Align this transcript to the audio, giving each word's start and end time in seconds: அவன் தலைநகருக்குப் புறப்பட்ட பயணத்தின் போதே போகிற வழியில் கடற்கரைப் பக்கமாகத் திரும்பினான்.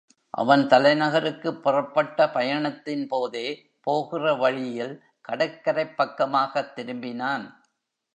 அவன் 0.33 0.61
தலைநகருக்குப் 0.61 1.59
புறப்பட்ட 1.61 2.29
பயணத்தின் 2.29 3.07
போதே 3.07 3.45
போகிற 3.81 4.33
வழியில் 4.33 4.95
கடற்கரைப் 5.21 5.95
பக்கமாகத் 5.97 6.73
திரும்பினான். 6.75 7.45